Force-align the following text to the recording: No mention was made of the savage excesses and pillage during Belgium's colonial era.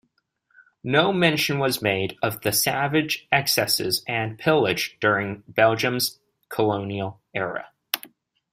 No 0.83 1.13
mention 1.13 1.59
was 1.59 1.79
made 1.83 2.17
of 2.23 2.41
the 2.41 2.51
savage 2.51 3.27
excesses 3.31 4.03
and 4.07 4.39
pillage 4.39 4.97
during 4.99 5.43
Belgium's 5.47 6.17
colonial 6.49 7.21
era. 7.35 7.67